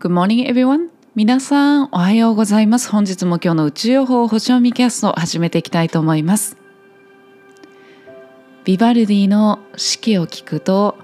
[0.00, 0.90] Good morning everyone.
[1.16, 2.88] 皆さんおはようございます。
[2.88, 6.56] 本日も今日の宇宙予報星読みキャストを始めていきたいと思います。
[8.64, 10.96] ビバルディの四季を聞くと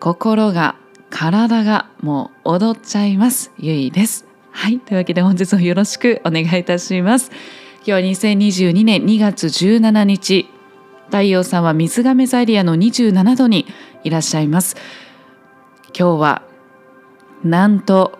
[0.00, 0.76] 心が
[1.10, 3.52] 体がもう踊っちゃいます。
[3.58, 4.24] ゆいです。
[4.50, 4.80] はい。
[4.80, 7.30] というわけで本日もよろしくお願いいたします。
[7.80, 10.48] 今日は2022年2月17日。
[11.08, 13.66] 太陽さんは水亀座エリアの27度に
[14.04, 14.74] いらっしゃいます。
[15.94, 16.53] 今日は
[17.44, 18.18] なんと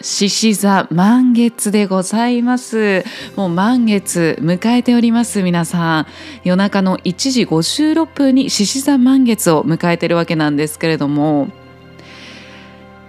[0.00, 3.04] 獅子座満月でございます。
[3.36, 6.06] もう満月迎えております皆さん。
[6.42, 11.48] 夜中の1時56分に獅子座満月を迎えてるわけなんですけれども。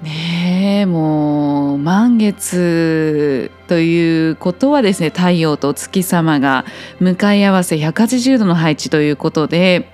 [0.04, 6.66] ねえもう満月ということはですね太陽と月様が
[6.99, 9.90] 向かい合わせ180度の配置ということで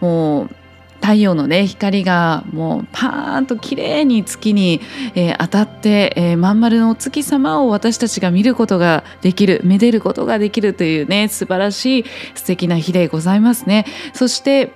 [0.00, 0.50] もう
[1.00, 4.80] 太陽のね光がもうパーンと綺麗に月に、
[5.14, 13.86] えー、当たって、えー、まん丸のお月様を私たちが見ることができるめでることができるというね素晴らしい素敵な日でございますね。
[14.12, 14.72] そして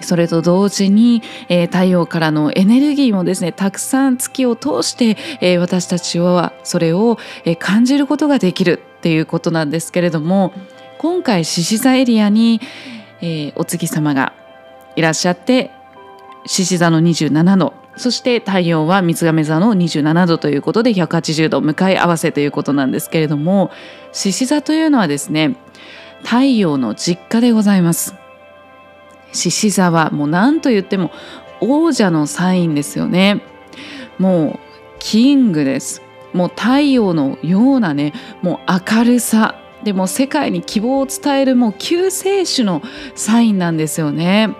[0.00, 10.52] それと同時に、えー、太陽からのエネルギーもですねたくさん月を通して、えー、私たちはそれを、えー、感じることができるっていうことなんですけれども
[10.98, 12.60] 今回獅子座エリアに、
[13.20, 14.32] えお月様が
[14.98, 15.70] いらっしゃって
[16.44, 17.72] 獅子座の27度。
[17.96, 23.72] そして太陽は水亀座の27度ということで180度向かい合わせということなんですけれども
[24.12, 25.56] 獅子座というのはですね
[26.22, 28.16] 太陽の実家でございます。
[29.32, 31.12] 獅子座はもう何と言っても
[31.60, 33.42] 王者のサインですよね。
[34.18, 34.58] もう
[34.98, 36.02] キングです。
[36.32, 39.57] もう太陽のようなねもう明るさ。
[39.84, 42.82] でも世界に希望を伝えるもう救世主の
[43.14, 44.50] サインなんですよね、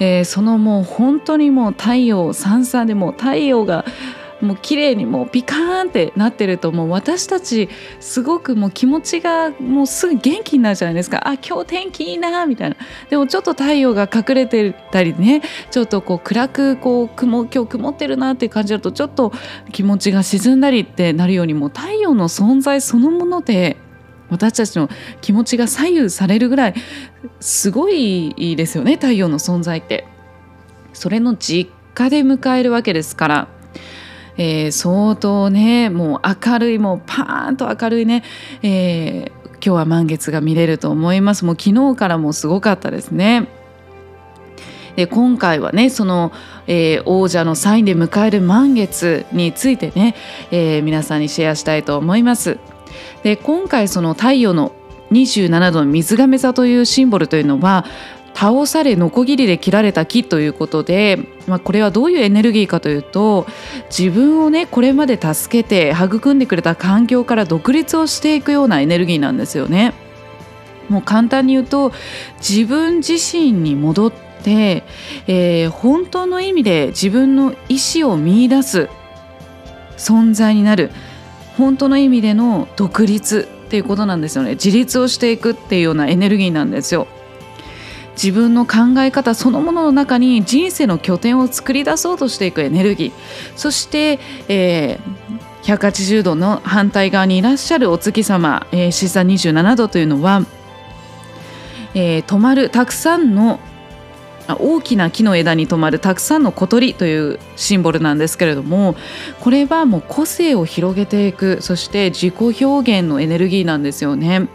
[0.00, 3.84] えー、そのもう本当にもう太陽さんさんでも太陽が
[4.42, 7.68] もう綺麗にもうピカーンってなってるともう私たち
[8.00, 11.28] すごくもう気持ちがもうすぐ元気になるじゃないですか。
[11.28, 12.76] あ今日天気いいなみたいな。
[13.08, 19.32] でもちょっと太陽が隠れてたりねちょっとこう暗くこう雲今日曇ってるなって感じるとちょっと
[19.70, 23.76] 気持ちが沈んだりってなるようにもう太陽の存在そのもので
[24.32, 24.88] 私たちの
[25.20, 26.74] 気持ちが左右されるぐらい
[27.40, 30.06] すごいですよね太陽の存在って。
[30.92, 33.48] それの実家で迎えるわけですから。
[34.38, 38.24] えー、相当ねもう明るいもうパーンと明るいね、
[38.62, 43.48] えー、今日は満月が見れると思いますもう昨日からもすごかったですね。
[44.96, 46.32] で今回はねその、
[46.66, 50.14] えー、王者のサインで迎える満月についてね、
[50.50, 52.58] えー、皆さんにシェアしたいと思います。
[53.22, 54.72] で今回その太陽の
[55.12, 57.84] 27度の水亀座というシンボルというのは
[58.34, 63.46] 倒されノコギリで切られた木ということで、まあ、これはどういうエネルギーかというと
[63.90, 69.92] 自分をねこれまで助けて育んでくれた環境から独立をしていくようなエネルギーなんですよね。
[70.88, 71.92] もう簡単に言うと
[72.38, 74.12] 自分自身に戻っ
[74.42, 74.84] て、
[75.26, 78.88] えー、本当の意味で自分の意思を見いだす
[79.96, 80.90] 存在になる。
[81.56, 84.52] 本当の意味での独立っていうことなんですよね。
[84.52, 87.06] 自立をしていくっていうようなエネルギーなんですよ。
[88.14, 93.12] 自分の考え方そのものの中に人生の拠点を作り出そうとしていくエネルギー。
[93.56, 94.18] そして、
[94.48, 100.44] えー、180度の反対側にいらっしゃるお月様、えー、視座27度というのは、
[101.94, 103.60] えー、止まるたくさんの
[104.48, 108.96] 大きな木の枝に止まるたくさんの小鳥というシンボルなんですけれども
[109.40, 114.48] これはもう個性を広げていくそして自己表現のエネルギーなんですよね。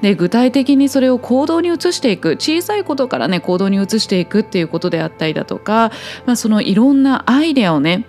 [0.00, 5.90] で具体的にそれを行動に移していく小さいことからね行動に移していくっていうことであったりだとか、
[6.24, 8.06] まあ、そのいろんなアイデアをね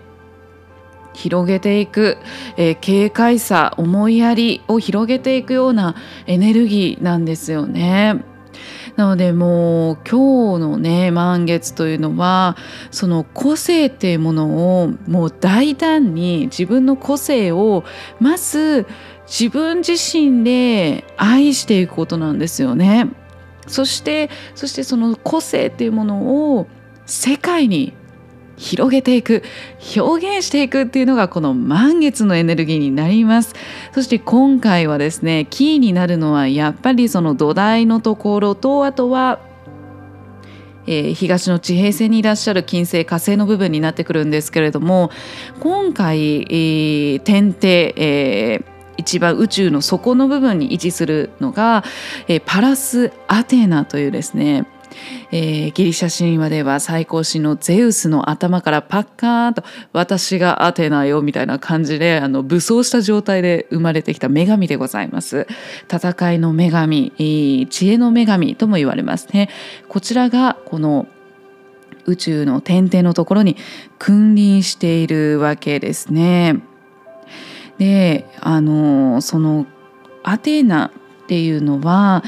[1.14, 2.18] 広げていく、
[2.58, 5.96] えー、軽快さ思いやりを広げていくような
[6.28, 8.24] エネルギーなんですよね。
[9.00, 12.58] なのでもう今日のね満月というのは
[12.92, 17.86] その個性っていうものをもう大胆に自分の個性を
[18.20, 18.86] まず
[19.26, 23.08] 自分自身で愛していくことなんですよね。
[23.68, 26.68] そしてそしてその個性っていうものを
[27.06, 27.94] 世界に
[28.60, 29.42] 広げていく
[29.96, 33.56] 表現していくっていうのがこの満月のエネルギーになります。
[33.94, 39.40] そして今回はですねキーになるのはやっぱりその土台のところとあとは
[40.92, 45.12] え、東の地平線にいらっしゃる金星火星の部分になってくるんですけれども
[45.60, 48.64] 今回、えー、点々、えー、
[48.98, 51.84] 一番宇宙の底の部分に位置するのが、
[52.28, 54.66] えー、パラス・アテナというですね
[55.32, 59.64] えー、ギリシャ神話では最高神のゼウスの頭からパッカーンと
[59.94, 65.48] 私がアテナよみたいな感じであの武装した状態で生まれてきた女神でございます。
[65.92, 69.30] 戦いの女神知恵の女神とも言われます。
[69.34, 69.50] ね
[69.88, 71.08] こちらがこの
[72.06, 73.56] 宇宙の点々のところに
[74.00, 76.62] 君臨しているわけですね。
[77.78, 79.66] であのその
[80.24, 80.92] アテナっ
[81.28, 82.24] ていうのは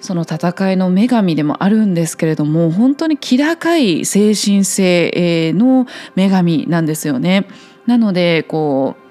[0.00, 7.46] その戦いの女神でもあるんですけれども本当に気高い精神性の女神なんですよね。
[7.86, 9.08] なのでこう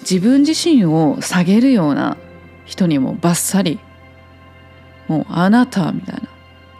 [0.00, 2.16] 自分自身を下げるような
[2.64, 3.78] 人にもバッサリ
[5.08, 6.22] もうあなたみたいな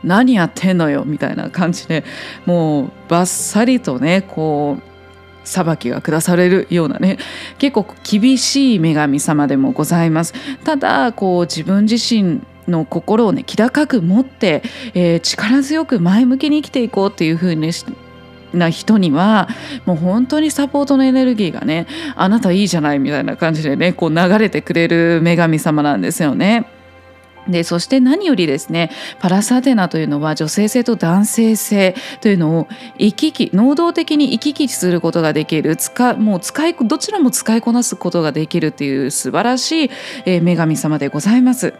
[0.03, 2.05] 何やってんのよみたいな感じで
[2.44, 4.94] もうバッサリとねこう
[5.47, 7.19] 裁きが下されるようなね
[7.59, 10.35] 結構厳しい女神様でもございます
[10.65, 14.63] ただこう自分自身の心をね気高く持って、
[14.95, 17.71] えー、力強く前向きに生きていこうっていう風に
[18.53, 19.49] な人には
[19.85, 26.67] もう本当にサポートのエネルギーがねあなたいいじゃないみたいな感じでねこう流れてくれる女神様なんですよね。
[27.49, 28.91] でそして何よりですね
[29.21, 39.91] パラサテナというのは女性性と男性性というのを行き来能動的に行き来することができる使もう使いどちらも使いこなすことができるという素晴らしい、
[40.25, 41.75] え、女神様でございます。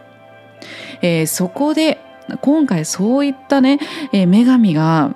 [1.03, 1.99] えー、そこで
[2.41, 3.79] 今回そういったね、
[4.13, 5.15] えー、女神が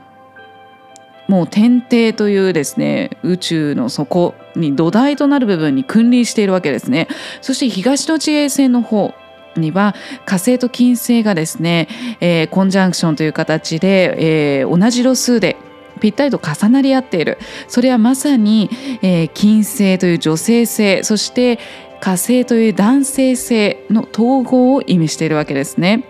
[1.29, 7.07] もう天帝というですね宇宙の底に土台となる部分に君臨しているわけですね。
[7.43, 9.15] そして東の地平線の方
[9.57, 9.95] には
[10.25, 11.89] 火星と金星がですね、
[12.21, 15.57] えー、コンジャンクションという形で、えー、同じ路数で
[16.01, 17.39] ぴったりと重なり合っている。
[17.67, 18.71] それはまさに、
[19.03, 21.59] えー、金星という女性性そして
[22.01, 26.05] 火星という男性性の統合を意味しているわけですね。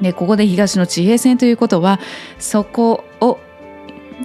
[0.00, 2.00] でここで東の地平線ということは
[2.38, 3.38] そこを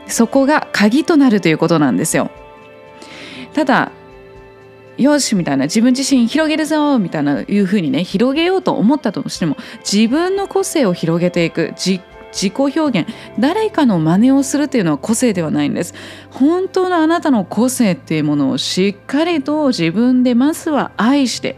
[0.08, 2.32] そこが鍵となるということなんですよ。
[3.54, 3.92] ただ
[4.98, 11.74] よしみたいな自分自身広げるぞみたいないうふうにね広げようと思ったとしても自分の個性を広げていく
[12.36, 13.08] 自己表現。
[13.40, 15.94] 誰かの真似をするっていうのは個性ではないんです。
[16.32, 21.56] 本当のあなたの個性っていうものをしっかりと自分でまずは愛して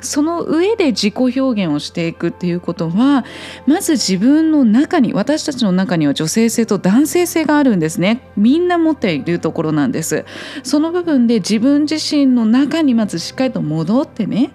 [0.00, 3.24] その上で自己表現をしていくっていうことは
[3.66, 8.28] まず自分の中に私たちの中には女性性と男性性があるんですね。
[8.36, 10.24] みんな持っているところなんです。
[10.62, 14.50] その部分で自分自身の中にまずしっかりと戻ってね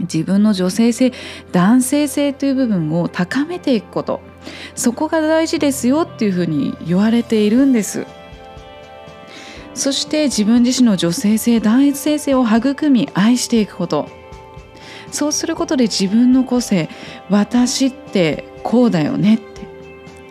[0.00, 1.12] 自分の女性性
[1.52, 4.35] 男性性という部分を高めていくこと。
[4.74, 8.06] そこが大事ですよっていうふうに言われているんです。
[9.74, 14.08] そして自分自身の女性性男一性性を育み愛していくこと。
[15.10, 16.88] そうすることで自分の個性
[17.30, 19.46] 私ってこうだよねって。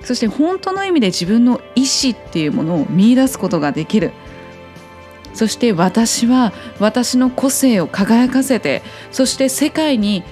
[0.04, 4.12] そして本当の意味で自分の意思っていうものを見いだすことができる。
[5.36, 10.24] そして私は私の個性を輝かせてそして世界に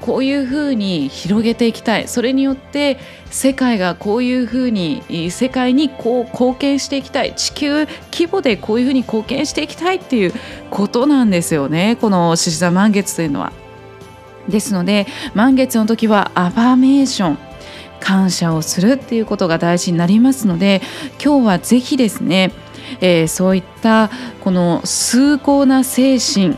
[0.00, 2.08] こういうふうに広げていきたい。
[2.08, 2.98] それによって
[3.30, 7.34] 世界がこういうふうに世界にこう貢献していきたい。
[7.34, 10.32] 地球規模でこういうふうに貢献していきたいっていう
[10.70, 11.96] ことなんですよね。
[12.00, 13.52] この獅子座満月というのは。
[14.48, 17.38] ですので満月の時はアファメーション。
[18.00, 20.80] 感謝をするっていうことが大事になりますので
[21.22, 22.50] 今日はぜひですね、
[23.00, 24.10] えー、そういった
[24.40, 26.56] この崇高な精神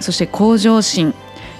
[0.00, 1.14] そして向上心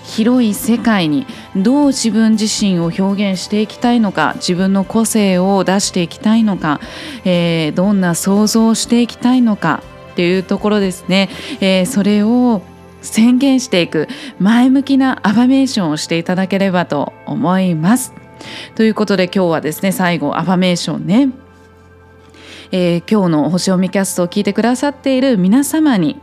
[0.05, 6.81] 広い世界にどう自分自身を表現していきたいのか自分の個性を出していきたいのか、
[7.25, 9.83] えー、どんな想像をしていきたいのか
[10.13, 11.31] っていうところですね、
[11.61, 12.63] えー、それを
[13.01, 18.15] 宣言していく前向きなアファメーションをしていただければと思います。
[18.75, 21.31] ということで今日はですね最後アファメーションね、
[22.73, 26.21] えー、今日の星読みキャストを聞いてくださっている皆様に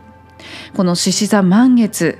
[0.75, 2.19] この獅子座満月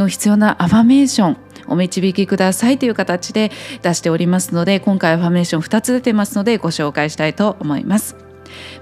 [0.00, 1.36] の必要なアファメーション
[1.68, 3.52] お導きくださいという形で
[3.82, 8.16] 出しておりますので今回アファメーション2つ出てますのでご紹介したいと思います。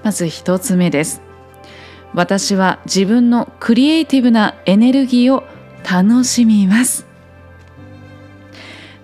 [0.02, 1.20] まず1つ目です。
[2.14, 5.44] 私は自分のクリエイティブなエネルギーを
[5.90, 7.06] 楽しみます。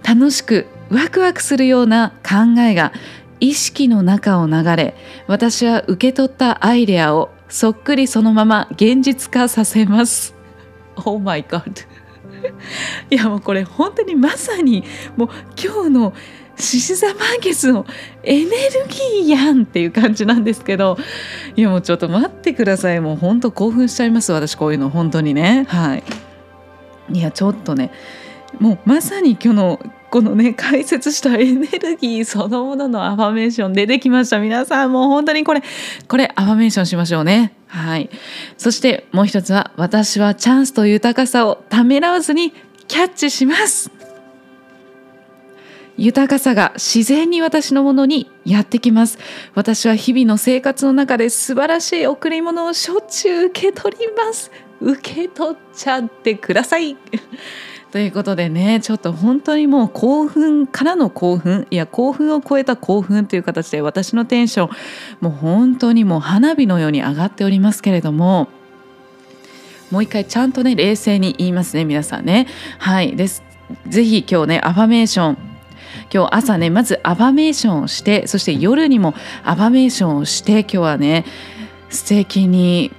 [0.02, 2.92] 楽しくワクワクするような考えが
[3.40, 4.94] 意識の中を流れ
[5.26, 10.34] 私は受け取ったアイデアをそっくりそのまま現実化させます。
[10.96, 11.86] Oh my god
[13.10, 14.84] いやもうこれ本当にまさに
[15.16, 15.28] もう
[15.62, 16.12] 今日の
[16.56, 17.84] 獅子座満月の
[18.22, 18.50] エネル
[18.88, 20.96] ギーやんっていう感じなんですけど
[21.56, 23.00] いやもうちょっと待ってください。
[23.00, 25.66] もう本当興奮しちゃいます私こういうの本当にね。
[25.68, 26.04] はい。
[27.12, 27.90] いやちょっとね
[28.60, 29.80] もうまさに今日の
[30.14, 34.38] このね解説したエネルギーそのもののアファメーション出てきました。
[34.38, 35.62] 皆さんもう本当にこれ
[36.06, 37.56] これアファメーションしましょうね。
[37.66, 38.08] はい。
[38.56, 42.52] そしてもう一つは私はチャンスと豊かさをためらわずに
[42.86, 43.90] キャッチします。
[45.96, 49.18] 豊かさが自然に私のものにやってきます。
[49.56, 54.52] 私は日々の生活の中で素晴らしい贈り物をしょっちゅう受け取ります。
[54.80, 56.96] 受け取っちゃってください。
[57.94, 64.70] ということでねちょっと本当にもう興奮からの興奮いや興奮を超えた興奮という形で私のテンション
[65.20, 68.48] もう本当にもう花火のように上がっておりますけれども
[69.92, 72.48] もう一回ちゃんとね冷静に言いますね皆さんね。
[72.80, 73.44] はいです。
[73.86, 75.38] ぜひ今日ねアファメーション
[76.12, 81.24] 今日朝ねまずアファメーションをしてそして夜にもアファメーションをして今日はね
[81.90, 82.90] 素敵に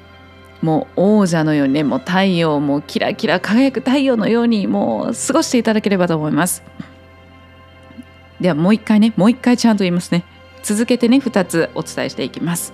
[0.66, 6.64] もう王者のようにねもう太陽もキラキラ輝く太陽のようにもう過ごしていただければと思います。
[8.42, 10.26] ではもう一回ねもう一回ちゃんと言いますね。
[10.64, 12.74] 続けてね2つお伝えしていきます。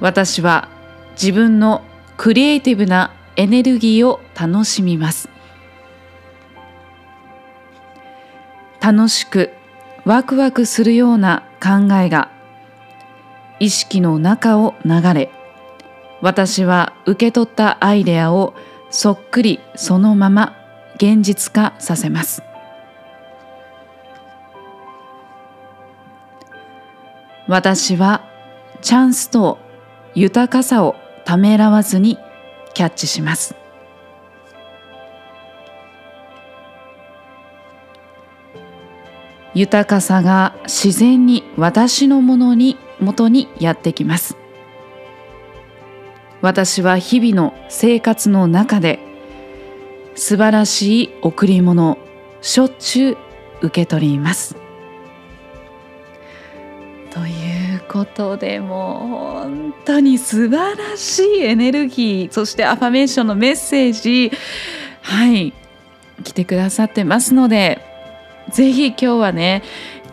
[0.00, 0.68] 私は
[1.12, 1.82] 自分の
[2.16, 5.28] クリエイティブなエネルギーを楽しみます。
[8.80, 9.52] 楽しく
[10.04, 12.32] ワクワクするような考えが
[13.60, 15.30] 意識の中を流れ
[16.20, 18.54] 私は受け取ったアイデアを
[18.90, 20.56] そっくりそのまま
[20.96, 22.42] 現実化させます。
[27.46, 28.22] 私は
[28.82, 29.58] チャンスと
[30.14, 32.18] 豊かさをためらわずに
[32.74, 33.54] キャッチします。
[39.54, 44.36] 豊かさが自然に私のものに元にやってきます。
[46.40, 49.00] 私は日々の生活の中で
[50.14, 51.98] 素晴らしい贈り物を
[52.40, 53.16] しょっちゅう
[53.62, 54.56] 受け取ります。
[57.10, 64.30] ということでもう本当に素晴らしいエネルギーそしてアファメーションのメッセージ
[65.02, 65.52] はい
[66.22, 67.80] 来てくださってますので
[68.52, 69.62] ぜひ今日はね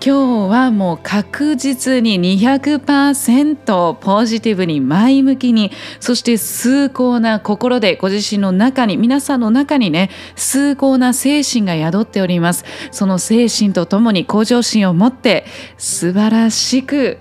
[0.04, 12.66] 今日はもう確実に200%ポジティブに前向きにそして崇高な心でご自身の中に皆さんの中にね崇高な精神が宿っております。
[12.92, 15.46] その精神とともに向上心を持って
[15.78, 17.18] 素晴らしく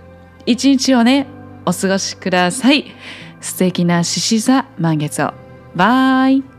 [0.46, 1.26] 一日をね
[1.66, 2.86] お過ごしください。
[3.40, 5.32] 素敵な獅子座満月を。
[5.74, 6.53] バイ。